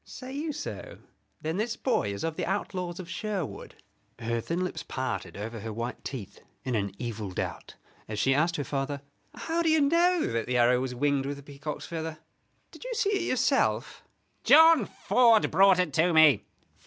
"Say 0.03 0.33
you 0.33 0.51
so? 0.51 0.97
Then 1.43 1.57
this 1.57 1.75
boy 1.75 2.11
is 2.11 2.23
of 2.23 2.35
the 2.35 2.47
outlaws 2.47 2.99
of 2.99 3.07
Sherwood?" 3.07 3.75
Her 4.17 4.41
thin 4.41 4.63
lips 4.63 4.81
parted 4.81 5.37
over 5.37 5.59
her 5.59 5.71
white 5.71 6.03
teeth 6.03 6.39
in 6.63 6.73
an 6.73 6.95
evil 6.97 7.29
doubt, 7.29 7.75
as 8.07 8.17
she 8.17 8.33
asked 8.33 8.55
her 8.55 8.63
father: 8.63 9.01
"How 9.35 9.61
do 9.61 9.69
you 9.69 9.79
know 9.79 10.25
that 10.25 10.47
the 10.47 10.57
arrow 10.57 10.79
was 10.81 10.95
winged 10.95 11.27
with 11.27 11.37
a 11.37 11.43
peacock's 11.43 11.85
feather? 11.85 12.17
Did 12.71 12.83
you 12.83 12.95
see 12.95 13.09
it 13.11 13.29
yourself?" 13.29 14.01
"John 14.43 14.87
Ford 14.87 15.51
brought 15.51 15.77
it 15.77 15.93
to 15.93 16.13
me." 16.13 16.45